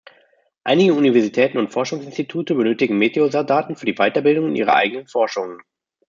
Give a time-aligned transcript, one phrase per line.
[0.63, 5.61] Einige Universitäten und Forschungsinstitute benötigen Meteosat-Daten für die Weiterbildung und ihre eigenen Forschungen.